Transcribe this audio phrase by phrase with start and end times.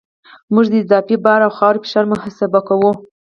[0.53, 2.91] موږ د اضافي بار او خاورې فشار محاسبه کوو